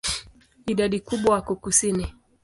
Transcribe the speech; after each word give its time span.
Idadi 0.65 0.99
kubwa 0.99 1.33
wako 1.33 1.55
kusini. 1.55 2.13